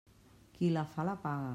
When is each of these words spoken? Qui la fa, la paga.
Qui 0.57 0.71
la 0.79 0.87
fa, 0.95 1.07
la 1.11 1.17
paga. 1.29 1.49